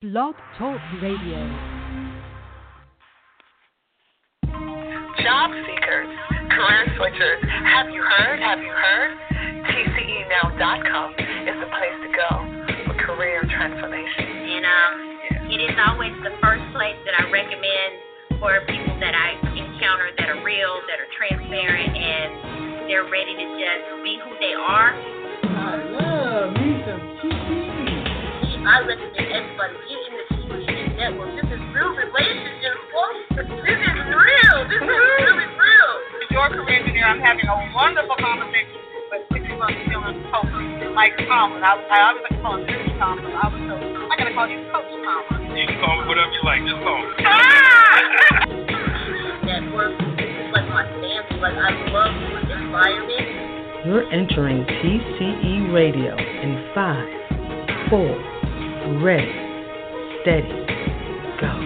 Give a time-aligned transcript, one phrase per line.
[0.00, 1.44] Blog Talk Radio.
[5.20, 6.08] Job seekers,
[6.56, 8.40] career switchers, have you heard?
[8.40, 9.12] Have you heard?
[9.68, 12.30] TCEnow.com is the place to go
[12.88, 14.24] for career transformation.
[14.24, 19.36] And um, it is always the first place that I recommend for people that I
[19.52, 24.56] encounter that are real, that are transparent, and they're ready to just be who they
[24.56, 24.96] are.
[25.44, 27.09] I love me some TCE.
[28.70, 31.34] I recommend everybody get in the TCE network.
[31.34, 33.42] This is real relationships, folks.
[33.66, 34.58] This is real.
[34.70, 35.26] This is mm-hmm.
[35.26, 35.90] really real.
[36.30, 38.78] your career engineer, I'm having a wonderful conversation
[39.10, 40.54] with 60 months feeling coach,
[40.94, 41.66] Mike Tomlin.
[41.66, 42.94] I, I always like to call him Mr.
[42.94, 43.34] Tomlin.
[43.34, 45.50] I was told, I gotta call you Coach Tomlin.
[45.50, 46.62] You can call me whatever you like.
[46.62, 47.10] Just call me.
[49.50, 49.98] Network.
[50.14, 51.42] This is like my family.
[51.42, 53.82] Like I love this environment.
[53.82, 57.10] You're entering TCE Radio in five,
[57.90, 58.14] four,
[58.98, 59.30] ready,
[60.22, 60.48] steady,
[61.40, 61.60] go.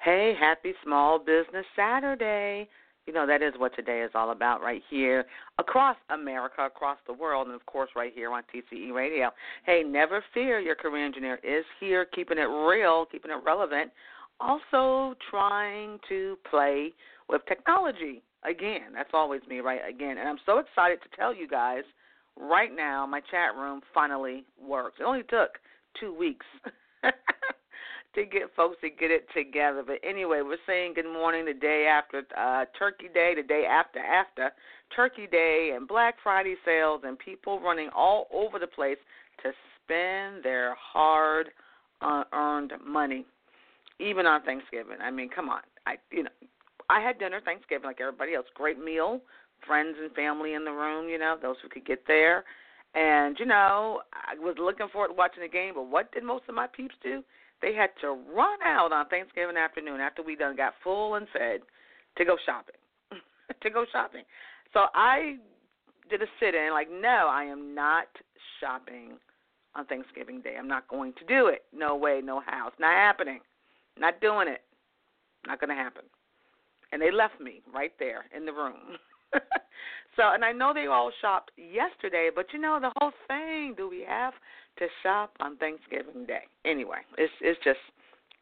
[0.00, 2.68] Hey, happy Small Business Saturday.
[3.06, 5.24] You know, that is what today is all about right here
[5.58, 9.30] across America, across the world, and of course right here on TCE Radio.
[9.66, 13.90] Hey, never fear, your career engineer is here, keeping it real, keeping it relevant,
[14.40, 16.92] also trying to play
[17.28, 18.22] with technology.
[18.48, 19.80] Again, that's always me, right?
[19.86, 21.82] Again, and I'm so excited to tell you guys
[22.38, 24.96] right now my chat room finally works.
[25.00, 25.58] It only took
[25.98, 26.46] two weeks.
[28.14, 29.82] to get folks to get it together.
[29.84, 33.98] But anyway, we're saying good morning the day after uh, Turkey Day, the day after
[33.98, 34.50] after
[34.94, 38.98] Turkey Day, and Black Friday sales, and people running all over the place
[39.42, 39.50] to
[39.82, 41.48] spend their hard
[42.00, 43.26] uh, earned money,
[43.98, 44.98] even on Thanksgiving.
[45.02, 46.30] I mean, come on, I you know,
[46.88, 48.46] I had dinner Thanksgiving like everybody else.
[48.54, 49.20] Great meal,
[49.66, 51.08] friends and family in the room.
[51.08, 52.44] You know, those who could get there.
[52.94, 56.44] And you know, I was looking forward to watching the game, but what did most
[56.48, 57.24] of my peeps do?
[57.64, 61.60] they had to run out on Thanksgiving afternoon after we done got full and fed
[62.18, 62.74] to go shopping.
[63.62, 64.24] to go shopping.
[64.72, 65.36] So I
[66.10, 68.08] did a sit in like, no, I am not
[68.60, 69.12] shopping
[69.74, 70.56] on Thanksgiving Day.
[70.58, 71.64] I'm not going to do it.
[71.72, 72.68] No way, no how.
[72.68, 73.40] It's not happening.
[73.98, 74.62] Not doing it.
[75.46, 76.04] Not going to happen.
[76.92, 78.98] And they left me right there in the room.
[80.16, 83.74] so, and I know they all shopped yesterday, but you know the whole thing.
[83.76, 84.34] Do we have
[84.78, 86.42] to shop on Thanksgiving Day?
[86.64, 87.78] Anyway, it's it's just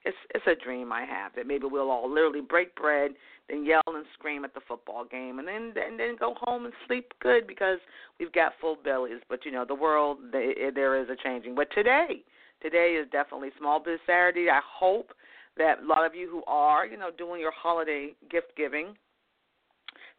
[0.04, 3.12] it's it's a dream I have that maybe we'll all literally break bread,
[3.48, 6.74] then yell and scream at the football game, and then and then go home and
[6.86, 7.78] sleep good because
[8.18, 9.20] we've got full bellies.
[9.28, 11.54] But you know the world they, there is a changing.
[11.54, 12.22] But today,
[12.60, 14.48] today is definitely Small Biz Saturday.
[14.50, 15.12] I hope
[15.56, 18.94] that a lot of you who are you know doing your holiday gift giving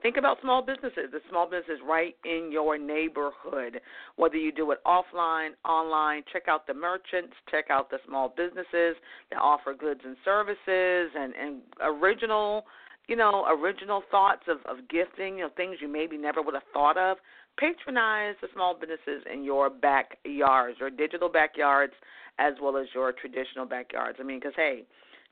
[0.03, 3.79] Think about small businesses, the small business right in your neighborhood.
[4.17, 8.97] Whether you do it offline, online, check out the merchants, check out the small businesses
[9.31, 12.65] that offer goods and services and, and original,
[13.07, 16.63] you know, original thoughts of, of gifting, you know, things you maybe never would have
[16.73, 17.15] thought of.
[17.57, 21.93] Patronize the small businesses in your backyards, your digital backyards,
[22.39, 24.17] as well as your traditional backyards.
[24.19, 24.83] I mean, because, hey,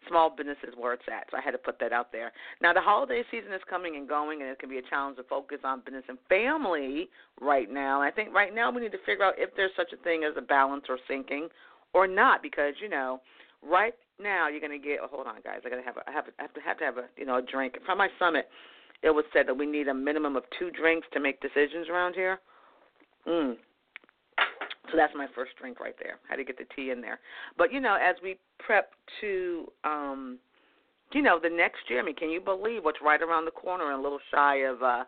[0.07, 1.27] small businesses where it's at.
[1.31, 2.31] So I had to put that out there.
[2.61, 5.23] Now the holiday season is coming and going, and it can be a challenge to
[5.23, 8.01] focus on business and family right now.
[8.01, 10.23] And I think right now we need to figure out if there's such a thing
[10.23, 11.47] as a balance or syncing
[11.93, 13.21] or not, because you know,
[13.61, 14.99] right now you're going to get.
[15.01, 15.59] Oh, hold on, guys.
[15.65, 15.97] I got to have.
[15.97, 17.97] A, I have, I have to have to have a you know a drink from
[17.97, 18.47] my summit.
[19.03, 22.13] It was said that we need a minimum of two drinks to make decisions around
[22.13, 22.39] here.
[23.27, 23.55] Mm.
[24.91, 26.19] So that's my first drink right there.
[26.29, 27.19] Had to get the tea in there.
[27.57, 28.91] But you know, as we prep
[29.21, 30.39] to um
[31.13, 33.91] you know, the next year, I mean, can you believe what's right around the corner
[33.91, 35.03] and a little shy of uh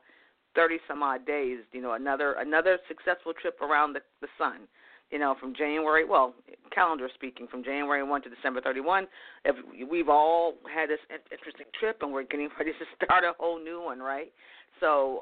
[0.56, 4.68] thirty some odd days, you know, another another successful trip around the the sun.
[5.12, 6.34] You know, from January, well,
[6.74, 9.06] calendar speaking, from January 1 to December 31,
[9.46, 9.56] if
[9.88, 10.98] we've all had this
[11.32, 14.32] interesting trip and we're getting ready to start a whole new one, right?
[14.80, 15.22] So,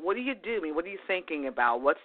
[0.00, 0.56] what do you do?
[0.56, 1.82] I mean, what are you thinking about?
[1.82, 2.00] What's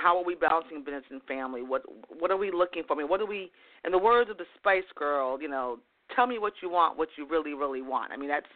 [0.00, 1.62] how are we balancing business and family?
[1.62, 1.82] What
[2.18, 2.94] what are we looking for?
[2.94, 3.50] I mean, what do we?
[3.84, 5.78] In the words of the Spice Girl, you know,
[6.14, 8.12] tell me what you want, what you really really want.
[8.12, 8.46] I mean, that's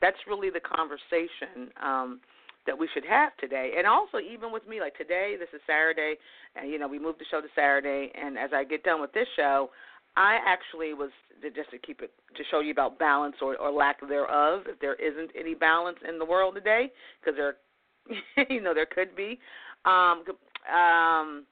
[0.00, 2.20] that's really the conversation um,
[2.66, 3.72] that we should have today.
[3.76, 6.14] And also, even with me, like today, this is Saturday,
[6.56, 8.10] and you know, we moved the show to Saturday.
[8.14, 9.70] And as I get done with this show,
[10.16, 11.10] I actually was
[11.54, 14.62] just to keep it to show you about balance or, or lack thereof.
[14.66, 16.90] If there isn't any balance in the world today,
[17.20, 17.56] because there,
[18.50, 19.38] you know, there could be.
[19.84, 20.22] Um,
[20.68, 21.46] um,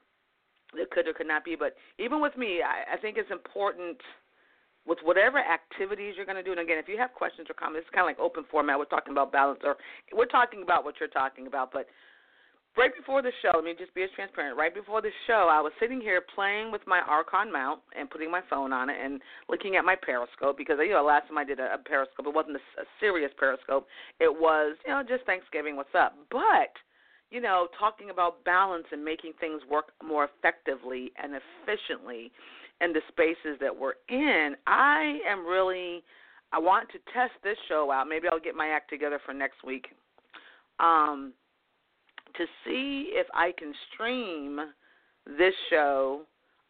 [0.75, 1.57] it could or could not be.
[1.57, 3.99] But even with me, I, I think it's important
[4.87, 6.53] with whatever activities you're going to do.
[6.53, 8.79] And again, if you have questions or comments, it's kind of like open format.
[8.79, 9.77] We're talking about balance, or
[10.12, 11.71] we're talking about what you're talking about.
[11.73, 11.87] But
[12.77, 14.57] right before the show, let me just be as transparent.
[14.57, 18.31] Right before the show, I was sitting here playing with my Arkon mount and putting
[18.31, 21.45] my phone on it and looking at my Periscope because you know last time I
[21.45, 23.87] did a, a Periscope, it wasn't a, a serious Periscope.
[24.19, 26.17] It was you know just Thanksgiving, what's up?
[26.31, 26.73] But
[27.31, 32.32] you know, talking about balance and making things work more effectively and efficiently
[32.81, 36.03] in the spaces that we're in, I am really
[36.53, 38.09] I want to test this show out.
[38.09, 39.87] Maybe I'll get my act together for next week.
[40.81, 41.32] Um,
[42.37, 44.59] to see if I can stream
[45.26, 46.23] this show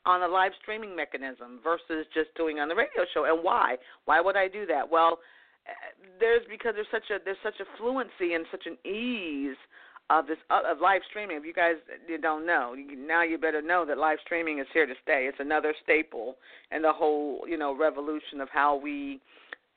[0.07, 4.21] on a live streaming mechanism versus just doing on the radio show and why why
[4.21, 5.19] would i do that well
[6.19, 9.57] there's because there's such a there's such a fluency and such an ease
[10.11, 11.77] of this of live streaming if you guys
[12.21, 15.73] don't know now you better know that live streaming is here to stay it's another
[15.83, 16.37] staple
[16.73, 19.21] in the whole you know revolution of how we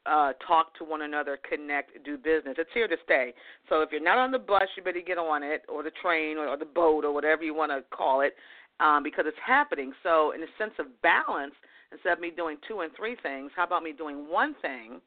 [0.05, 2.55] uh, talk to one another, connect, do business.
[2.57, 3.33] It's here to stay.
[3.69, 6.37] So if you're not on the bus, you better get on it, or the train,
[6.37, 8.35] or, or the boat, or whatever you want to call it,
[8.79, 9.93] um, because it's happening.
[10.03, 11.53] So in a sense of balance,
[11.91, 14.99] instead of me doing two and three things, how about me doing one thing?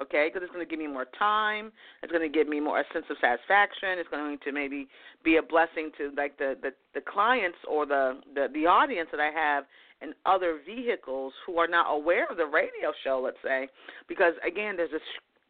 [0.00, 1.72] Okay, because it's going to give me more time.
[2.02, 3.98] It's going to give me more a sense of satisfaction.
[3.98, 4.86] It's going to maybe
[5.24, 9.20] be a blessing to like the the, the clients or the, the the audience that
[9.20, 9.64] I have
[10.00, 13.68] and other vehicles who are not aware of the radio show, let's say,
[14.08, 15.02] because again, there's this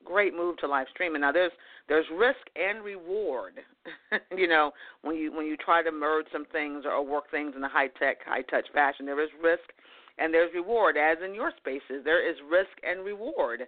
[0.05, 1.21] great move to live streaming.
[1.21, 1.53] Now there's
[1.89, 3.55] there's risk and reward.
[4.37, 4.73] you know,
[5.03, 7.89] when you when you try to merge some things or work things in a high
[7.99, 9.69] tech, high touch fashion, there is risk
[10.19, 10.97] and there's reward.
[10.97, 13.63] As in your spaces, there is risk and reward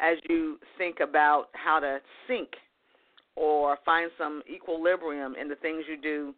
[0.00, 1.98] as you think about how to
[2.28, 2.48] sync
[3.36, 6.34] or find some equilibrium in the things you do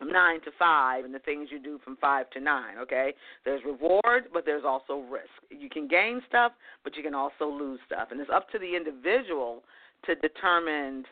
[0.00, 2.78] nine to five and the things you do from five to nine.
[2.78, 3.12] Okay,
[3.44, 5.30] there's reward, but there's also risk.
[5.50, 6.52] You can gain stuff,
[6.84, 9.62] but you can also lose stuff, and it's up to the individual
[10.06, 11.04] to determine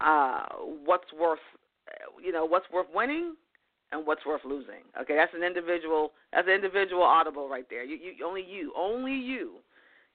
[0.00, 0.46] uh,
[0.84, 1.40] what's worth,
[2.22, 3.34] you know, what's worth winning
[3.92, 4.84] and what's worth losing.
[5.00, 6.12] Okay, that's an individual.
[6.32, 7.84] That's an individual audible right there.
[7.84, 9.56] You, you only you, only you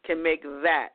[0.06, 0.90] can make that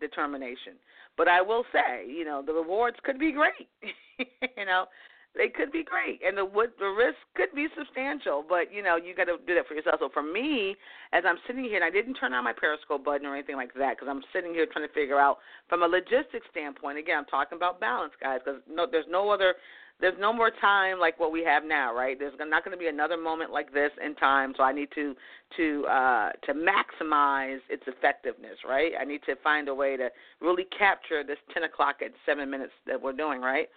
[0.00, 0.74] determination.
[1.16, 3.68] But I will say, you know, the rewards could be great.
[4.18, 4.86] you know,
[5.34, 8.44] they could be great, and the what the risk could be substantial.
[8.46, 9.96] But you know, you got to do that for yourself.
[10.00, 10.76] So for me,
[11.12, 13.72] as I'm sitting here, and I didn't turn on my Periscope button or anything like
[13.74, 15.38] that, because I'm sitting here trying to figure out
[15.68, 16.98] from a logistics standpoint.
[16.98, 19.54] Again, I'm talking about balance, guys, because no, there's no other.
[20.02, 22.18] There's no more time like what we have now, right?
[22.18, 25.14] There's not going to be another moment like this in time, so I need to
[25.56, 28.90] to uh, to maximize its effectiveness, right?
[29.00, 30.10] I need to find a way to
[30.40, 33.68] really capture this 10 o'clock at seven minutes that we're doing, right?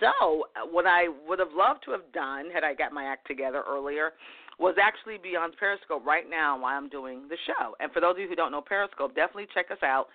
[0.00, 3.26] So, uh, what I would have loved to have done had I got my act
[3.26, 4.12] together earlier
[4.58, 7.76] was actually be on Periscope right now while I'm doing the show.
[7.80, 10.06] And for those of you who don't know Periscope, definitely check us out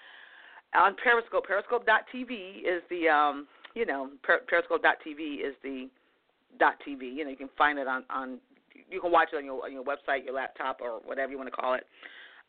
[0.73, 1.45] on Periscope.
[1.45, 5.89] Periscope.tv is the, um, you know, per- Periscope.tv is the
[6.57, 7.13] dot .tv.
[7.13, 8.39] You know, you can find it on on
[8.89, 11.49] you can watch it on your on your website, your laptop, or whatever you want
[11.49, 11.85] to call it.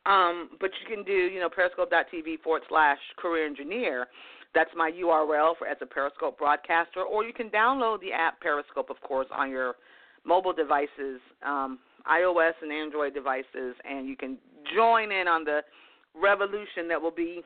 [0.07, 4.07] Um, but you can do, you know, periscope.tv forward slash career engineer.
[4.55, 8.89] That's my URL for as a Periscope broadcaster, or you can download the app Periscope,
[8.89, 9.75] of course, on your
[10.25, 11.81] mobile devices, um,
[12.11, 14.39] iOS and Android devices, and you can
[14.75, 15.61] join in on the
[16.15, 17.43] revolution that will be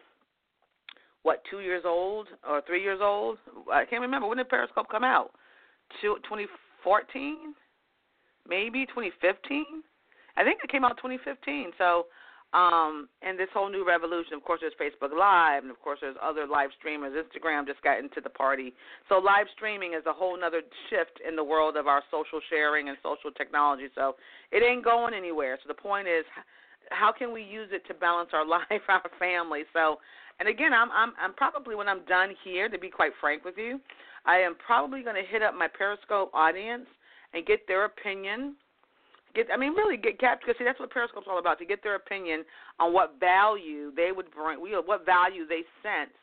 [1.22, 3.38] what two years old or three years old.
[3.72, 5.30] I can't remember when did Periscope come out.
[6.02, 7.54] 2014,
[8.48, 9.64] maybe 2015.
[10.36, 11.72] I think it came out 2015.
[11.78, 12.06] So
[12.52, 14.34] um, and this whole new revolution.
[14.34, 17.14] Of course, there's Facebook Live, and of course, there's other live streamers.
[17.14, 18.72] Instagram just got into the party.
[19.08, 22.88] So live streaming is a whole other shift in the world of our social sharing
[22.88, 23.86] and social technology.
[23.94, 24.16] So
[24.50, 25.58] it ain't going anywhere.
[25.62, 26.24] So the point is,
[26.90, 29.62] how can we use it to balance our life, our family?
[29.72, 29.98] So,
[30.40, 33.54] and again, I'm I'm I'm probably when I'm done here, to be quite frank with
[33.56, 33.78] you,
[34.26, 36.86] I am probably going to hit up my Periscope audience
[37.32, 38.56] and get their opinion
[39.34, 41.82] Get, I mean, really get capture because see that's what Periscope's all about to get
[41.82, 42.44] their opinion
[42.80, 46.14] on what value they would bring, what value they sense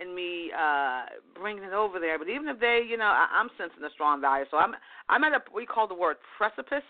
[0.00, 1.04] in me uh
[1.38, 2.18] bringing it over there.
[2.18, 4.74] But even if they, you know, I, I'm sensing a strong value, so I'm
[5.08, 6.86] I'm at a we call the word precipice.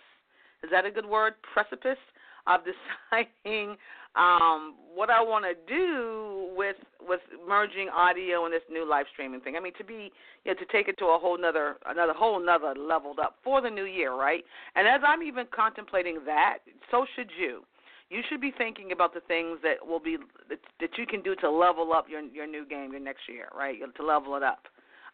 [0.64, 1.34] Is that a good word?
[1.52, 2.00] Precipice
[2.46, 3.76] of deciding
[4.16, 9.40] um, what I want to do with with merging audio and this new live streaming
[9.40, 9.56] thing.
[9.56, 10.10] I mean, to be
[10.44, 13.60] you know, to take it to a whole nother another whole another leveled up for
[13.60, 14.44] the new year, right?
[14.74, 16.58] And as I'm even contemplating that,
[16.90, 17.64] so should you.
[18.10, 20.16] You should be thinking about the things that will be
[20.48, 23.48] that, that you can do to level up your your new game your next year,
[23.56, 23.78] right?
[23.96, 24.64] To level it up.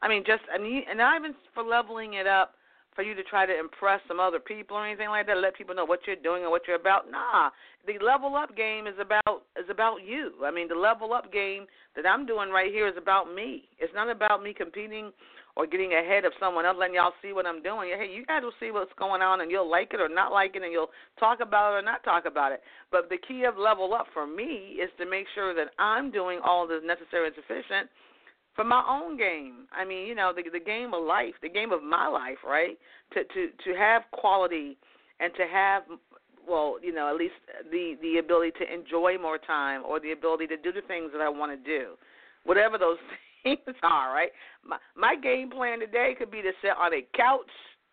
[0.00, 2.54] I mean, just and and not even for leveling it up
[2.96, 5.36] for you to try to impress some other people or anything like that.
[5.36, 7.10] Let people know what you're doing and what you're about.
[7.10, 7.50] Nah,
[7.86, 10.32] the level up game is about is about you.
[10.42, 13.68] I mean, the level up game that I'm doing right here is about me.
[13.78, 15.12] It's not about me competing
[15.56, 17.88] or getting ahead of someone else, letting y'all see what I'm doing.
[17.96, 20.54] Hey, you guys will see what's going on, and you'll like it or not like
[20.54, 22.60] it, and you'll talk about it or not talk about it.
[22.92, 26.40] But the key of level up for me is to make sure that I'm doing
[26.44, 27.88] all that's necessary and sufficient
[28.56, 29.68] for my own game.
[29.70, 32.76] I mean, you know, the the game of life, the game of my life, right?
[33.12, 34.76] To to to have quality
[35.20, 35.82] and to have
[36.48, 37.34] well, you know, at least
[37.70, 41.20] the the ability to enjoy more time or the ability to do the things that
[41.20, 41.94] I want to do,
[42.44, 42.98] whatever those
[43.42, 44.12] things are.
[44.12, 44.30] Right.
[44.64, 47.50] My my game plan today could be to sit on a couch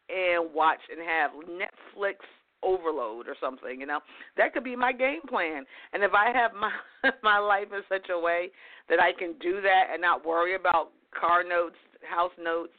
[0.10, 2.16] and watch and have Netflix
[2.64, 3.80] overload or something.
[3.80, 4.00] You know,
[4.38, 5.66] that could be my game plan.
[5.94, 6.72] And if I have my
[7.24, 8.52] my life in such a way
[8.90, 11.78] that I can do that and not worry about car notes,
[12.10, 12.74] house notes,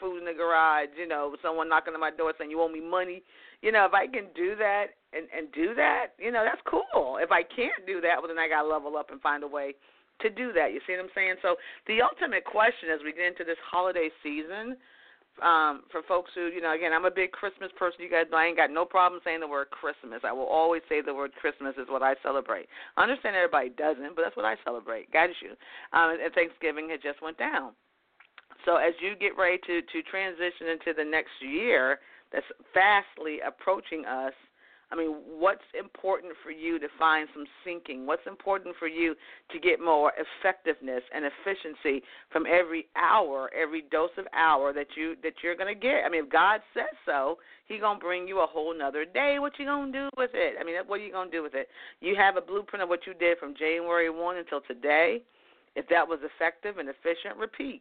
[0.00, 2.80] food in the garage, you know, someone knocking on my door saying you owe me
[2.80, 3.22] money,
[3.62, 7.18] you know, if I can do that and and do that, you know, that's cool.
[7.20, 9.48] If I can't do that, well then I got to level up and find a
[9.48, 9.74] way
[10.22, 10.72] to do that.
[10.72, 11.36] You see what I'm saying?
[11.42, 11.56] So
[11.86, 14.76] the ultimate question as we get into this holiday season,
[15.42, 18.02] um, for folks who, you know, again, I'm a big Christmas person.
[18.02, 20.20] You guys know I ain't got no problem saying the word Christmas.
[20.24, 22.66] I will always say the word Christmas is what I celebrate.
[22.96, 25.10] I understand everybody doesn't, but that's what I celebrate.
[25.12, 25.56] Got you.
[25.92, 27.72] Um, and Thanksgiving had just went down.
[28.66, 32.00] So as you get ready to to transition into the next year,
[32.32, 34.34] that's fastly approaching us.
[34.92, 38.06] I mean, what's important for you to find some syncing?
[38.06, 39.14] What's important for you
[39.52, 45.14] to get more effectiveness and efficiency from every hour, every dose of hour that you
[45.22, 46.02] that you're gonna get?
[46.04, 49.38] I mean, if God says so, He gonna bring you a whole nother day.
[49.38, 50.56] What you gonna do with it?
[50.60, 51.68] I mean, what are you gonna do with it?
[52.00, 55.22] You have a blueprint of what you did from January one until today.
[55.76, 57.80] If that was effective and efficient, repeat.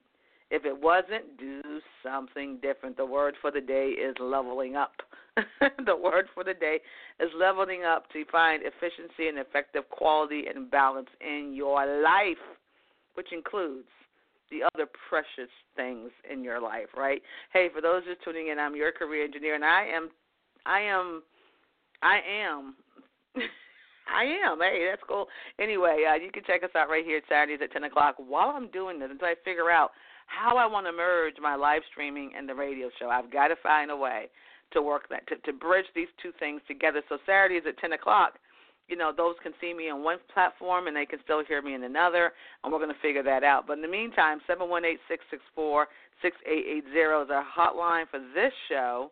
[0.51, 1.61] If it wasn't, do
[2.03, 2.97] something different.
[2.97, 4.93] The word for the day is leveling up.
[5.85, 6.79] the word for the day
[7.19, 12.37] is leveling up to find efficiency and effective quality and balance in your life,
[13.13, 13.87] which includes
[14.51, 17.21] the other precious things in your life, right?
[17.53, 20.09] Hey, for those just tuning in, I'm your career engineer and I am
[20.65, 21.23] I am
[22.01, 22.75] I am
[24.09, 24.59] I am.
[24.59, 25.27] Hey, that's cool.
[25.59, 28.69] Anyway, uh, you can check us out right here Saturdays at 10 o'clock while I'm
[28.71, 29.91] doing this until I figure out
[30.25, 33.09] how I want to merge my live streaming and the radio show.
[33.09, 34.29] I've got to find a way
[34.71, 37.01] to work that to, to bridge these two things together.
[37.09, 38.39] So Saturdays at ten o'clock,
[38.87, 41.73] you know, those can see me on one platform and they can still hear me
[41.75, 42.31] in another,
[42.63, 43.67] and we're going to figure that out.
[43.67, 45.87] But in the meantime, seven one eight six six four
[46.21, 49.11] six eight eight zero is our hotline for this show.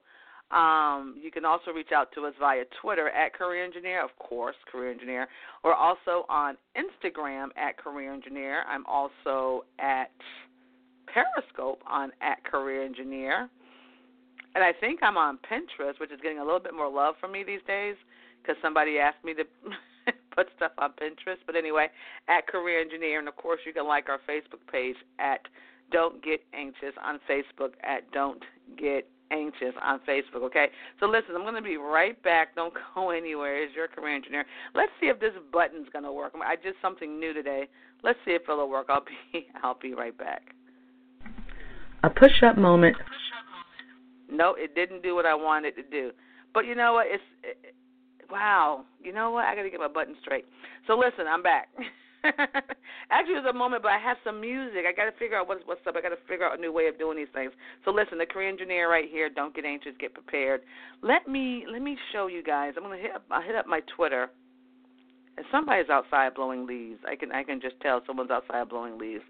[0.50, 4.56] Um, you can also reach out to us via Twitter at Career Engineer, of course,
[4.72, 5.28] Career Engineer,
[5.64, 8.64] or also on Instagram at Career Engineer.
[8.66, 10.12] I'm also at
[11.14, 13.50] Periscope on at Career Engineer.
[14.58, 17.32] And I think I'm on Pinterest, which is getting a little bit more love from
[17.32, 17.96] me these days
[18.42, 19.44] because somebody asked me to
[20.36, 21.38] put stuff on Pinterest.
[21.46, 21.90] But anyway,
[22.28, 23.20] at Career Engineer.
[23.20, 25.42] And of course, you can like our Facebook page at
[25.92, 28.42] Don't Get Anxious on Facebook, at Don't
[28.80, 30.70] Get Anxious on Facebook, okay?
[31.00, 32.56] So listen, I'm going to be right back.
[32.56, 33.62] Don't go anywhere.
[33.62, 34.44] It's your career engineer.
[34.74, 36.34] Let's see if this button's going to work.
[36.44, 37.68] I did something new today.
[38.02, 38.88] Let's see if it'll work.
[38.90, 40.56] I'll be I'll be right back.
[42.04, 42.98] A push up moment.
[44.38, 46.12] No, it didn't do what I wanted to do.
[46.54, 47.08] But you know what?
[47.10, 47.74] It's it,
[48.30, 48.86] wow.
[49.04, 49.46] You know what?
[49.46, 50.46] I got to get my button straight.
[50.86, 51.70] So listen, I'm back.
[53.10, 54.86] Actually, it was a moment, but I have some music.
[54.88, 55.96] I got to figure out what's what's up.
[55.98, 57.52] I got to figure out a new way of doing these things.
[57.84, 59.28] So listen, the career engineer right here.
[59.28, 59.94] Don't get anxious.
[60.00, 60.62] Get prepared.
[61.02, 62.74] Let me let me show you guys.
[62.78, 64.30] I'm gonna hit up, I'll hit up my Twitter
[65.38, 67.00] and somebody's outside blowing leaves.
[67.08, 69.24] I can I can just tell someone's outside blowing leaves.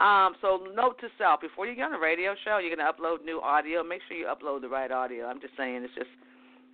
[0.00, 3.24] Um, so note to self: before you get on a radio show, you're gonna upload
[3.24, 3.82] new audio.
[3.82, 5.26] Make sure you upload the right audio.
[5.26, 6.10] I'm just saying, it's just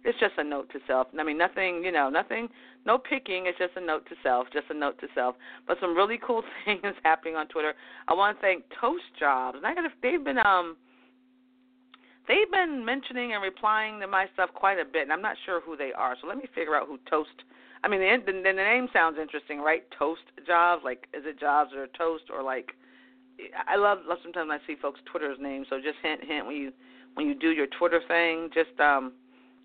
[0.04, 1.06] it's just a note to self.
[1.18, 2.48] I mean, nothing, you know, nothing,
[2.84, 3.46] no picking.
[3.46, 5.34] It's just a note to self, just a note to self.
[5.66, 7.72] But some really cool things happening on Twitter.
[8.06, 10.76] I want to thank Toast Jobs, and I got they've been um
[12.28, 15.62] they've been mentioning and replying to my stuff quite a bit, and I'm not sure
[15.62, 16.16] who they are.
[16.20, 17.42] So let me figure out who Toast
[17.84, 19.84] I mean, the, the, the name sounds interesting, right?
[19.98, 22.72] Toast jobs, like is it jobs or toast or like?
[23.68, 25.66] I love, love sometimes I see folks Twitter's names.
[25.68, 26.72] So just hint, hint when you
[27.14, 29.12] when you do your Twitter thing, just um,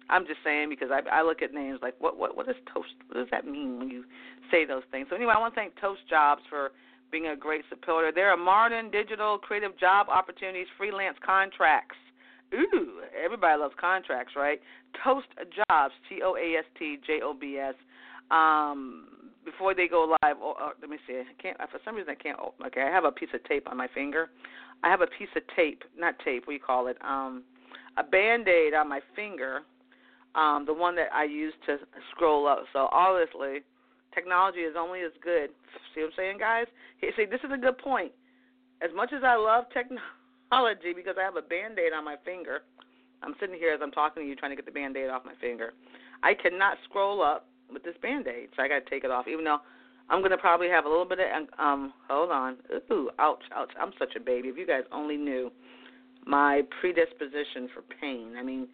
[0.09, 2.89] I'm just saying because I I look at names like what what what does toast?
[3.07, 4.03] What does that mean when you
[4.51, 5.07] say those things?
[5.09, 6.71] So anyway, I want to thank Toast Jobs for
[7.11, 8.11] being a great supporter.
[8.13, 11.95] There are modern digital creative job opportunities, freelance contracts.
[12.53, 14.59] Ooh, everybody loves contracts, right?
[15.03, 17.75] Toast Jobs, T O A S T J O B S
[18.31, 19.07] um,
[19.45, 20.37] before they go live.
[20.37, 21.15] Or, or, let me see.
[21.15, 21.57] I can't.
[21.57, 22.37] For some reason, I can't.
[22.67, 24.29] Okay, I have a piece of tape on my finger.
[24.83, 26.47] I have a piece of tape, not tape.
[26.47, 26.97] What do you call it?
[27.05, 27.43] Um,
[27.97, 29.61] a band aid on my finger.
[30.35, 31.77] Um, the one that I use to
[32.11, 32.63] scroll up.
[32.71, 33.61] So obviously,
[34.13, 35.49] technology is only as good.
[35.93, 36.67] See what I'm saying, guys?
[37.01, 38.11] See, this is a good point.
[38.81, 42.61] As much as I love technology because I have a band aid on my finger.
[43.21, 45.25] I'm sitting here as I'm talking to you trying to get the band aid off
[45.25, 45.73] my finger.
[46.23, 49.27] I cannot scroll up with this band aid, so I got to take it off,
[49.27, 49.59] even though
[50.09, 52.57] I'm to probably have a little bit of, um, hold on.
[52.91, 53.71] Ooh, ouch, ouch.
[53.79, 54.47] I'm such a baby.
[54.47, 55.51] If you guys only knew
[56.25, 58.33] my predisposition for pain.
[58.37, 58.67] I mean,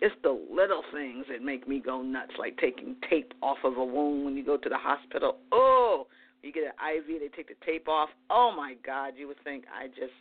[0.00, 3.84] it's the little things that make me go nuts, like taking tape off of a
[3.84, 5.38] wound when you go to the hospital.
[5.52, 6.06] Oh,
[6.42, 8.10] you get an IV, they take the tape off.
[8.30, 10.12] Oh my God, you would think I just,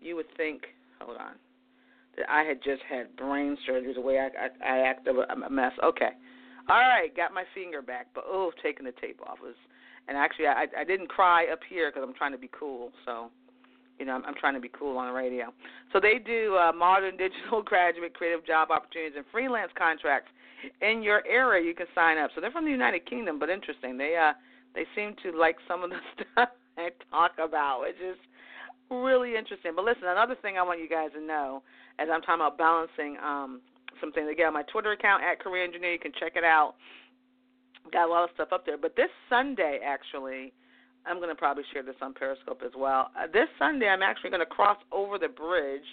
[0.00, 0.62] you would think,
[1.00, 1.34] hold on,
[2.16, 3.94] that I had just had brain surgery.
[3.94, 4.28] The way I
[4.64, 5.72] I, I act a mess.
[5.82, 6.10] Okay,
[6.68, 9.54] all right, got my finger back, but oh, taking the tape off was,
[10.08, 12.90] and actually I I didn't cry up here because I'm trying to be cool.
[13.04, 13.30] So,
[13.98, 15.52] you know, I'm, I'm trying to be cool on the radio.
[15.92, 20.30] So they do uh, modern digital graduate creative job opportunities and freelance contracts
[20.82, 21.64] in your area.
[21.64, 22.30] You can sign up.
[22.34, 23.96] So they're from the United Kingdom, but interesting.
[23.96, 24.32] They uh
[24.74, 26.00] they seem to like some of the
[26.32, 28.16] stuff I talk about, which is
[28.90, 29.72] really interesting.
[29.74, 31.62] But listen, another thing I want you guys to know
[31.98, 33.60] as I'm talking about balancing um
[34.00, 34.28] something.
[34.28, 35.92] Again, my Twitter account at Career Engineer.
[35.92, 36.74] You can check it out.
[37.92, 38.78] Got a lot of stuff up there.
[38.78, 40.52] But this Sunday, actually,
[41.06, 43.10] I'm going to probably share this on Periscope as well.
[43.16, 45.86] Uh, this Sunday, I'm actually going to cross over the bridge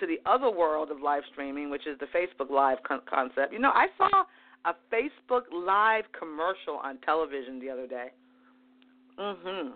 [0.00, 3.52] to the other world of live streaming, which is the Facebook Live con- concept.
[3.52, 4.24] You know, I saw
[4.64, 8.10] a Facebook Live commercial on television the other day.
[9.18, 9.72] Mhm.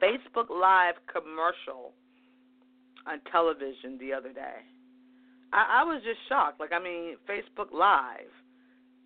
[0.00, 1.94] Facebook Live commercial
[3.06, 4.62] on television the other day.
[5.52, 6.60] I, I was just shocked.
[6.60, 8.32] Like I mean, Facebook Live,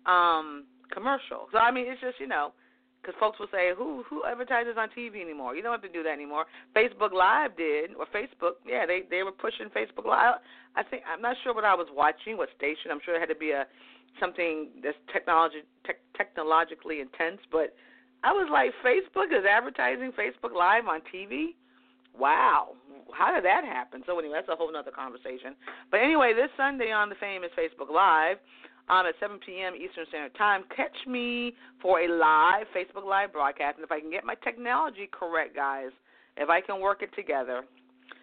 [0.05, 1.47] um, commercial.
[1.51, 2.53] So I mean, it's just you know,
[3.01, 5.55] because folks will say, who who advertises on TV anymore?
[5.55, 6.45] You don't have to do that anymore.
[6.75, 10.35] Facebook Live did, or Facebook, yeah, they they were pushing Facebook Live.
[10.75, 12.91] I think I'm not sure what I was watching, what station.
[12.91, 13.65] I'm sure it had to be a
[14.19, 17.73] something that's technology te- technologically intense, but
[18.23, 21.55] I was like, Facebook is advertising Facebook Live on TV.
[22.17, 22.75] Wow,
[23.13, 24.03] how did that happen?
[24.05, 25.55] So anyway, that's a whole other conversation.
[25.89, 28.37] But anyway, this Sunday on the famous Facebook Live,
[28.89, 29.73] um, at 7 p.m.
[29.75, 33.77] Eastern Standard Time, catch me for a live Facebook Live broadcast.
[33.77, 35.91] And if I can get my technology correct, guys,
[36.35, 37.63] if I can work it together,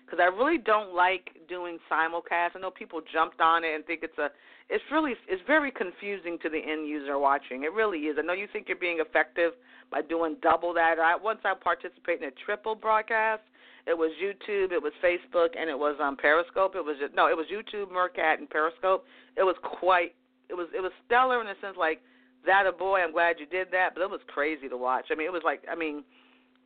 [0.04, 2.56] because I really don't like doing simulcast.
[2.56, 4.28] I know people jumped on it and think it's a,
[4.68, 7.64] it's really, it's very confusing to the end user watching.
[7.64, 8.16] It really is.
[8.18, 9.52] I know you think you're being effective
[9.90, 10.98] by doing double that.
[10.98, 13.42] I, once I participate in a triple broadcast,
[13.88, 16.76] it was YouTube, it was Facebook, and it was um Periscope.
[16.76, 19.06] It was just no, it was YouTube, Meerkat, and Periscope.
[19.36, 20.14] It was quite,
[20.50, 22.00] it was it was stellar in the sense like
[22.44, 23.00] that a boy.
[23.00, 25.06] I'm glad you did that, but it was crazy to watch.
[25.10, 26.04] I mean, it was like I mean,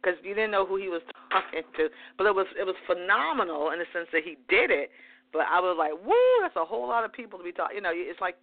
[0.03, 3.71] because you didn't know who he was talking to, but it was it was phenomenal
[3.71, 4.91] in the sense that he did it.
[5.33, 7.77] But I was like, woo, that's a whole lot of people to be talking.
[7.77, 8.37] You know, it's like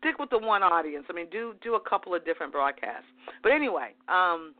[0.00, 1.06] stick with the one audience.
[1.08, 3.06] I mean, do do a couple of different broadcasts.
[3.42, 4.56] But anyway, um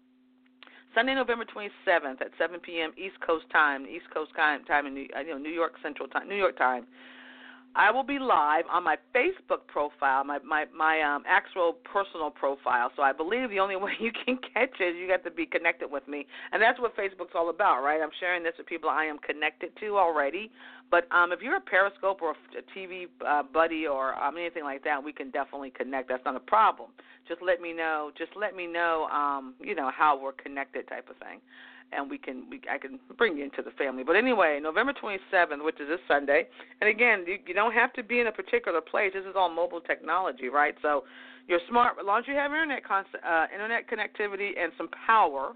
[0.95, 2.93] Sunday, November 27th at 7 p.m.
[2.99, 6.07] East Coast time, East Coast time, time in New, uh, you know New York Central
[6.09, 6.87] time, New York time.
[7.75, 12.91] I will be live on my Facebook profile, my my my um, actual personal profile.
[12.97, 15.47] So I believe the only way you can catch it is you got to be
[15.47, 18.01] connected with me, and that's what Facebook's all about, right?
[18.03, 20.51] I'm sharing this with people I am connected to already.
[20.91, 24.85] But um, if you're a Periscope or a TV uh, buddy or um, anything like
[24.85, 26.11] that, we can definitely connect.
[26.11, 26.91] That's not a problem.
[27.27, 28.11] Just let me know.
[28.19, 29.09] Just let me know.
[29.11, 31.41] Um, you know how we're connected, type of thing
[31.93, 34.03] and we can we I can bring you into the family.
[34.05, 36.47] But anyway, November 27th, which is this Sunday,
[36.81, 39.13] and again, you, you don't have to be in a particular place.
[39.15, 40.75] This is all mobile technology, right?
[40.83, 41.05] So
[41.49, 45.53] your smart, as long as you have internet con- uh, internet connectivity and some power.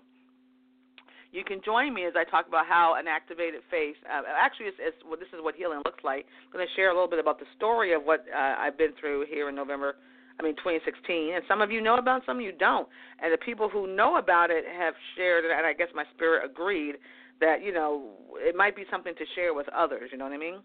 [1.32, 3.96] You can join me as I talk about how an activated face.
[4.08, 6.24] Uh, actually, it's, it's, well, this is what healing looks like.
[6.46, 8.92] I'm going to share a little bit about the story of what uh, I've been
[8.98, 9.96] through here in November
[10.38, 12.86] I mean 2016, and some of you know about, some of you don't.
[13.22, 16.48] And the people who know about it have shared it, and I guess my spirit
[16.48, 16.96] agreed
[17.40, 20.10] that you know it might be something to share with others.
[20.12, 20.58] You know what I mean?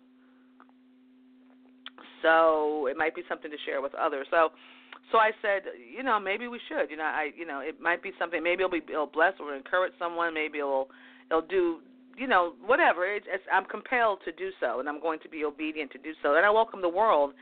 [2.22, 4.28] So it might be something to share with others.
[4.30, 4.50] So,
[5.12, 5.64] so I said,
[5.96, 6.92] you know, maybe we should.
[6.92, 8.44] You know, I, you know, it might be something.
[8.44, 10.34] Maybe it'll be it'll bless or encourage someone.
[10.34, 10.90] Maybe it'll
[11.30, 11.80] it'll do
[12.18, 13.06] you know, whatever.
[13.06, 16.12] It's, it's, I'm compelled to do so, and I'm going to be obedient to do
[16.22, 16.36] so.
[16.36, 17.34] And I welcome the world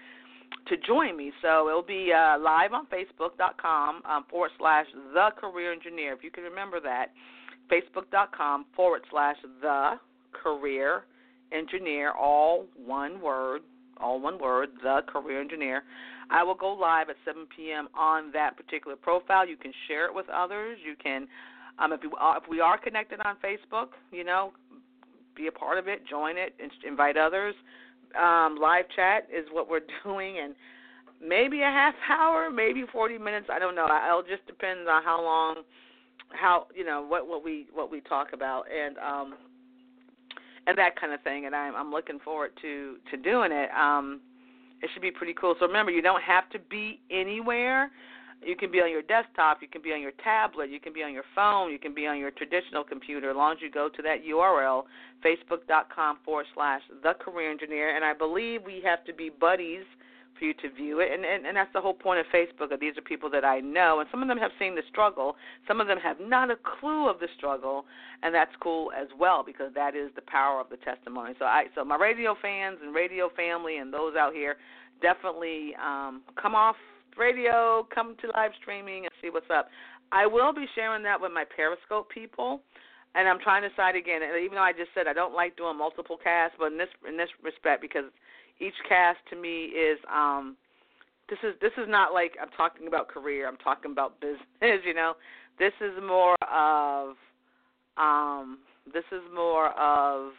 [0.68, 1.32] to join me.
[1.42, 6.14] So it'll be uh, live on Facebook.com um, forward slash The Career Engineer.
[6.14, 7.08] If you can remember that,
[7.72, 10.00] Facebook.com forward slash The
[10.32, 11.04] Career
[11.52, 13.62] Engineer, all one word,
[13.98, 15.84] all one word, The Career Engineer.
[16.30, 17.88] I will go live at 7 p.m.
[17.98, 19.48] on that particular profile.
[19.48, 20.78] You can share it with others.
[20.86, 21.28] You can,
[21.80, 24.54] um, if, you, uh, if we are connected on Facebook, you know,
[25.36, 26.54] be a part of it, join it,
[26.86, 27.56] invite others
[28.16, 30.56] um, live chat is what we're doing, and
[31.22, 33.48] maybe a half hour, maybe 40 minutes.
[33.52, 33.88] I don't know.
[34.08, 35.64] It'll just depend on how long,
[36.30, 39.36] how you know what what we what we talk about, and um,
[40.68, 41.46] and that kind of thing.
[41.46, 43.70] And I'm I'm looking forward to to doing it.
[43.72, 44.22] Um,
[44.82, 45.56] it should be pretty cool.
[45.60, 47.92] So remember, you don't have to be anywhere.
[48.46, 51.04] You can be on your desktop, you can be on your tablet, you can be
[51.04, 53.90] on your phone, you can be on your traditional computer, as long as you go
[53.90, 54.84] to that URL,
[55.26, 57.96] facebook.com forward slash the career engineer.
[57.96, 59.84] And I believe we have to be buddies
[60.40, 61.10] for you to view it.
[61.14, 62.78] And, and, and that's the whole point of Facebook.
[62.80, 65.36] These are people that I know, and some of them have seen the struggle.
[65.68, 67.86] Some of them have not a clue of the struggle,
[68.24, 71.34] and that's cool as well because that is the power of the testimony.
[71.38, 74.56] So I, so my radio fans and radio family and those out here,
[75.02, 76.76] definitely um, come off
[77.18, 79.70] radio, come to live streaming and see what's up.
[80.12, 82.62] I will be sharing that with my Periscope people,
[83.16, 84.22] and I'm trying to decide again.
[84.24, 87.18] Even though I just said I don't like doing multiple casts, but in this in
[87.18, 88.06] this respect, because
[88.60, 90.58] each cast to me is um,
[91.30, 93.48] this is this is not like I'm talking about career.
[93.48, 94.82] I'm talking about business.
[94.86, 95.14] You know,
[95.60, 97.16] this is more of
[97.98, 98.60] um,
[98.94, 100.32] this is more of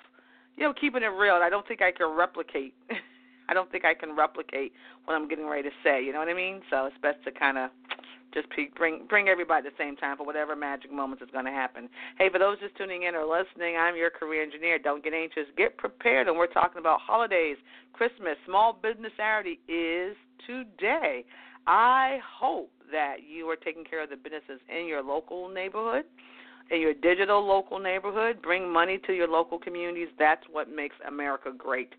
[0.57, 1.35] you know keeping it real.
[1.35, 2.75] I don't think I can replicate
[3.51, 4.73] I don't think I can replicate
[5.05, 6.03] what I'm getting ready to say.
[6.03, 6.61] You know what I mean?
[6.71, 7.71] So it's best to kind of
[8.33, 11.51] just bring bring everybody at the same time for whatever magic moments is going to
[11.51, 11.89] happen.
[12.17, 14.79] Hey, for those just tuning in or listening, I'm your career engineer.
[14.79, 15.47] Don't get anxious.
[15.57, 17.57] Get prepared, and we're talking about holidays,
[17.93, 21.25] Christmas, Small Business Saturday is today.
[21.67, 26.05] I hope that you are taking care of the businesses in your local neighborhood,
[26.71, 28.41] in your digital local neighborhood.
[28.43, 30.09] Bring money to your local communities.
[30.19, 31.95] That's what makes America great.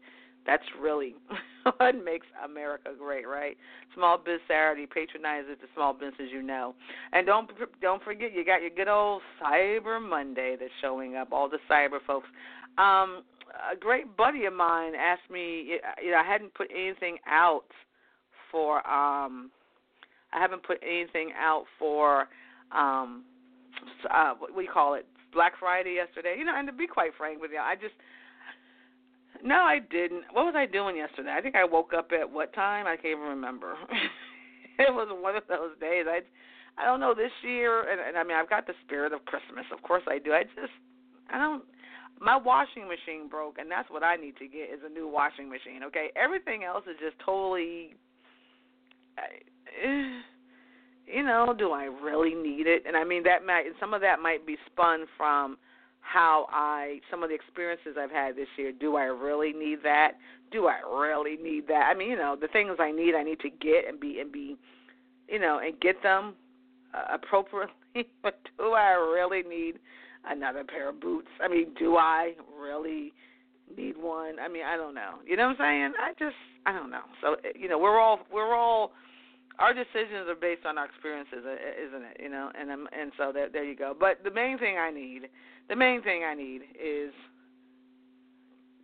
[0.46, 1.16] That's really
[1.78, 3.56] what makes America great, right?
[3.96, 6.74] Small Biz Saturday patronizes the small businesses you know,
[7.14, 7.50] and don't
[7.82, 11.32] don't forget you got your good old Cyber Monday that's showing up.
[11.32, 12.28] All the cyber folks.
[12.78, 13.24] Um,
[13.72, 15.78] a great buddy of mine asked me.
[16.04, 17.66] You know, I hadn't put anything out
[18.52, 18.78] for.
[18.88, 19.52] um
[20.34, 22.28] I haven't put anything out for.
[22.72, 23.24] um
[24.14, 25.06] uh, what do you call it?
[25.34, 26.36] Black Friday yesterday.
[26.38, 27.94] You know, and to be quite frank with you, I just
[29.44, 30.24] no, I didn't.
[30.34, 31.34] What was I doing yesterday?
[31.36, 32.86] I think I woke up at what time?
[32.86, 33.74] I can't even remember.
[34.80, 36.06] it was one of those days.
[36.08, 36.22] I
[36.78, 39.66] I don't know this year and, and I mean I've got the spirit of Christmas.
[39.72, 40.34] Of course I do.
[40.34, 40.74] I just
[41.30, 41.64] I don't
[42.20, 45.50] my washing machine broke and that's what I need to get is a new washing
[45.50, 46.10] machine, okay?
[46.16, 47.96] Everything else is just totally
[51.08, 52.84] you know, do I really need it?
[52.88, 55.58] And I mean that might and some of that might be spun from
[56.02, 58.72] how I some of the experiences I've had this year.
[58.72, 60.14] Do I really need that?
[60.52, 61.90] Do I really need that?
[61.90, 64.32] I mean, you know, the things I need, I need to get and be and
[64.32, 64.58] be,
[65.30, 66.34] you know, and get them
[66.94, 67.74] uh, appropriately.
[68.24, 69.80] but do I really need
[70.28, 71.28] another pair of boots?
[71.42, 73.14] I mean, do I really
[73.76, 74.40] need one?
[74.40, 75.16] I mean, I don't know.
[75.26, 75.94] You know what I'm saying?
[76.00, 76.36] I just
[76.66, 77.04] I don't know.
[77.22, 78.92] So you know, we're all we're all
[79.60, 82.18] our decisions are based on our experiences, isn't it?
[82.22, 83.96] You know, and um, and so there there you go.
[83.98, 85.30] But the main thing I need
[85.70, 87.14] the main thing I need is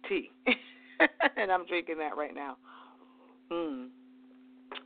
[0.07, 0.31] tea,
[1.37, 2.57] and I'm drinking that right now.
[3.51, 3.85] Hmm.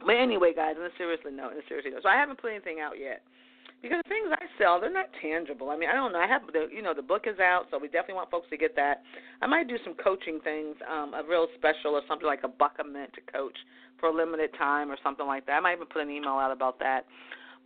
[0.06, 2.52] But anyway, guys, on a seriously note, on a seriously note, so I haven't put
[2.52, 3.24] anything out yet
[3.82, 5.70] because the things I sell, they're not tangible.
[5.70, 6.20] I mean, I don't know.
[6.20, 8.58] I have the, you know, the book is out, so we definitely want folks to
[8.58, 9.02] get that.
[9.42, 12.78] I might do some coaching things, um, a real special or something like a buck
[12.80, 13.58] a mint to coach
[14.00, 15.54] for a limited time or something like that.
[15.54, 17.06] I might even put an email out about that.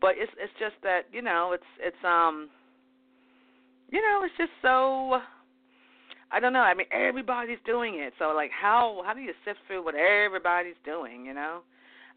[0.02, 2.50] But it's it's just that you know, it's it's um
[3.92, 5.20] you know, it's just so
[6.32, 6.60] I don't know.
[6.60, 8.14] I mean, everybody's doing it.
[8.20, 11.62] So like how how do you sift through what everybody's doing, you know?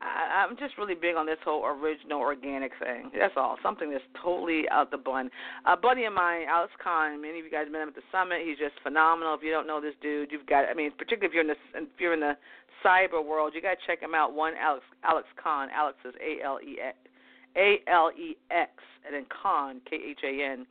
[0.00, 3.10] I, I'm just really big on this whole original organic thing.
[3.18, 3.56] That's all.
[3.62, 5.30] Something that's totally out the bun.
[5.66, 7.20] A buddy of mine, Alex Khan.
[7.20, 8.42] Many of you guys met him at the summit.
[8.44, 9.34] He's just phenomenal.
[9.34, 10.66] If you don't know this dude, you've got.
[10.70, 12.36] I mean, particularly if you're in the if you're in the
[12.84, 14.34] cyber world, you got to check him out.
[14.34, 15.68] One Alex Alex Khan.
[15.74, 16.78] Alex is A L E
[17.56, 18.70] A L E X,
[19.04, 20.66] and then Khan K H A N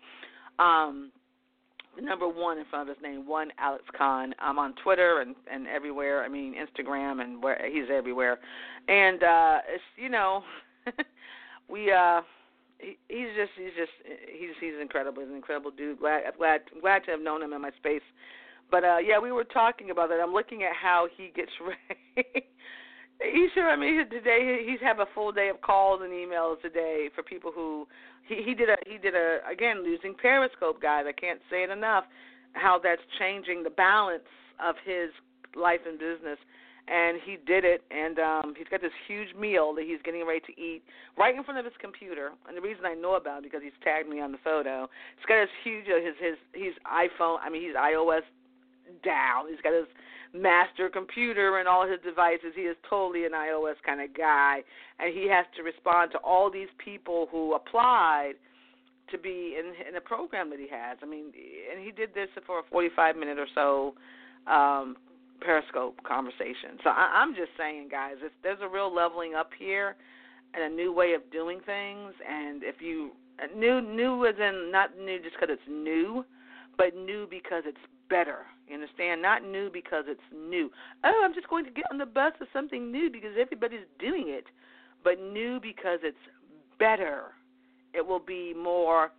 [0.60, 1.12] um,
[2.02, 4.34] number one in front of his name, one Alex Khan.
[4.40, 6.24] I'm on Twitter and and everywhere.
[6.24, 8.40] I mean Instagram and where he's everywhere.
[8.88, 10.44] And uh it's you know
[11.70, 12.22] we uh
[12.80, 13.92] he, he's just he's just
[14.32, 15.22] he's he's incredible.
[15.22, 16.00] He's an incredible dude.
[16.00, 18.02] Glad glad glad to have known him in my space.
[18.70, 20.20] But uh yeah, we were talking about that.
[20.20, 22.46] I'm looking at how he gets ready.
[23.20, 23.70] He sure.
[23.70, 27.52] I mean, today he's have a full day of calls and emails today for people
[27.54, 27.88] who
[28.28, 31.06] he he did a he did a again losing Periscope guys.
[31.08, 32.04] I can't say it enough
[32.54, 34.28] how that's changing the balance
[34.64, 35.10] of his
[35.56, 36.38] life and business.
[36.90, 40.40] And he did it, and um, he's got this huge meal that he's getting ready
[40.48, 40.84] to eat
[41.18, 42.32] right in front of his computer.
[42.48, 44.88] And the reason I know about it because he's tagged me on the photo.
[45.18, 47.40] He's got his huge uh, his his he's iPhone.
[47.44, 48.24] I mean, he's iOS
[49.04, 49.50] down.
[49.50, 49.88] He's got his
[50.34, 52.54] master computer and all his devices.
[52.56, 54.62] He is totally an iOS kind of guy,
[55.00, 58.34] and he has to respond to all these people who applied
[59.12, 60.98] to be in in the program that he has.
[61.02, 61.32] I mean,
[61.72, 63.96] and he did this for a 45 minute or so
[64.52, 64.98] um,
[65.42, 66.78] Periscope conversation.
[66.84, 69.96] So I, I'm just saying, guys, it's, there's a real leveling up here
[70.54, 72.14] and a new way of doing things.
[72.28, 73.12] And if you
[73.56, 76.26] new new as in not new just because it's new,
[76.78, 77.78] but new because it's
[78.10, 78.40] better.
[78.68, 79.22] You understand?
[79.22, 80.70] Not new because it's new.
[81.04, 84.26] Oh, I'm just going to get on the bus of something new because everybody's doing
[84.28, 84.46] it,
[85.04, 86.18] but new because it's
[86.80, 87.24] better.
[87.94, 89.12] It will be more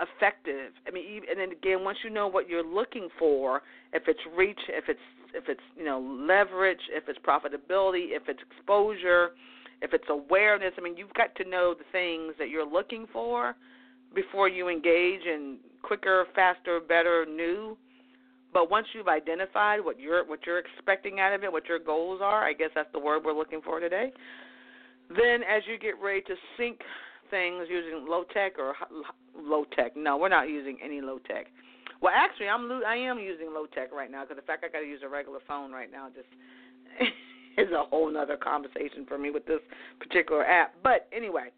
[0.00, 0.72] effective.
[0.86, 4.58] I mean, and then again, once you know what you're looking for, if it's reach,
[4.68, 4.98] if it's
[5.34, 9.30] if it's you know leverage, if it's profitability, if it's exposure,
[9.80, 10.72] if it's awareness.
[10.76, 13.54] I mean, you've got to know the things that you're looking for
[14.14, 17.76] before you engage in quicker, faster, better, new.
[18.52, 22.20] But once you've identified what you're what you're expecting out of it, what your goals
[22.22, 24.12] are, I guess that's the word we're looking for today.
[25.08, 26.80] Then, as you get ready to sync
[27.30, 28.74] things using low tech or
[29.36, 31.46] low tech, no, we're not using any low tech.
[32.02, 34.80] Well, actually, I'm I am using low tech right now because the fact I got
[34.80, 36.28] to use a regular phone right now just
[37.58, 39.60] is a whole other conversation for me with this
[39.98, 40.74] particular app.
[40.82, 41.48] But anyway,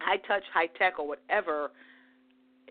[0.00, 1.70] high touch, high tech, or whatever,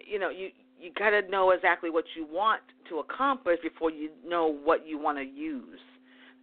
[0.05, 4.09] you know, you you got to know exactly what you want to accomplish before you
[4.25, 5.79] know what you want to use.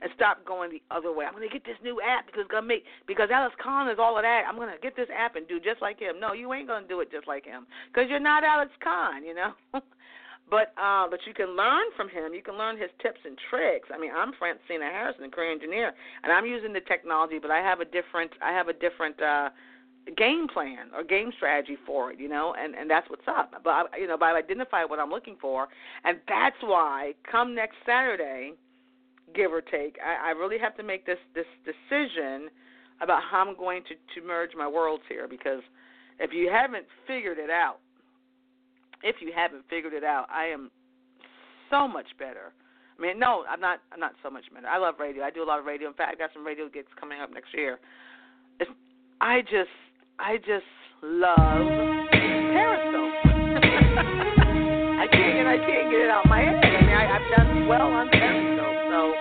[0.03, 1.25] And stop going the other way.
[1.25, 4.19] I'm to get this new app because it's to make because Alex Khan is all
[4.19, 4.45] of that.
[4.47, 6.21] I'm to get this app and do just like him.
[6.21, 9.35] No, you ain't to do it just like him because you're not Alex Khan, you
[9.35, 9.57] know.
[10.51, 12.35] but uh, but you can learn from him.
[12.35, 13.89] You can learn his tips and tricks.
[13.89, 17.59] I mean, I'm Francina Harrison, a career engineer, and I'm using the technology, but I
[17.59, 19.49] have a different I have a different uh,
[20.17, 23.53] game plan or game strategy for it, you know, and and that's what's up.
[23.65, 25.69] But I, you know, but I identify what I'm looking for,
[26.05, 28.53] and that's why come next Saturday,
[29.35, 32.49] give or take, I, I really have to make this this decision
[33.01, 35.61] about how I'm going to to merge my worlds here because
[36.19, 37.79] if you haven't figured it out,
[39.03, 40.71] if you haven't figured it out, I am
[41.71, 42.53] so much better.
[42.99, 43.81] I mean, no, I'm not.
[43.93, 44.67] I'm not so much better.
[44.67, 45.23] I love radio.
[45.23, 45.89] I do a lot of radio.
[45.89, 47.79] In fact, I got some radio gigs coming up next year.
[48.59, 48.71] It's,
[49.21, 49.69] I just
[50.19, 50.65] I just
[51.05, 51.69] love
[52.09, 53.13] Periscope.
[54.97, 56.57] I can't and I can't get it out my head.
[56.57, 59.13] I mean, I, I've done well on Periscope, so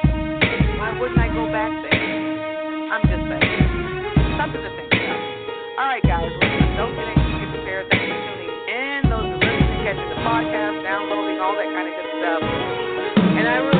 [0.79, 1.99] why wouldn't I go back there?
[2.95, 5.19] I'm just saying, something to think about.
[5.83, 7.91] All right, guys, listen, don't get anxious, get prepared.
[7.91, 9.11] Thanks for tuning in.
[9.11, 12.39] Those are listening, catching the podcast, downloading, all that kind of good stuff.
[12.39, 13.74] And I really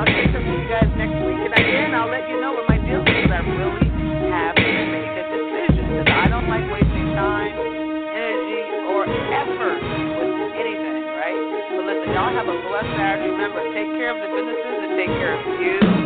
[0.00, 1.44] I'll catch up you guys next week.
[1.44, 3.28] And again, I'll let you know what my deal is.
[3.28, 3.84] I really
[4.32, 5.92] have to make a decision.
[5.92, 11.36] Because I don't like wasting time, energy, or effort with anything, right?
[11.76, 13.28] So, listen, y'all have a blessed Saturday.
[13.28, 15.99] Remember, take care of the businesses and take care of you.